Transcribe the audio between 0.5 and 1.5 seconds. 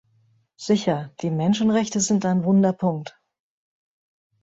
Sicher, die